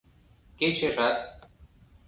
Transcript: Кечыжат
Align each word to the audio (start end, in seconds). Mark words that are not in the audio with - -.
Кечыжат 0.59 1.17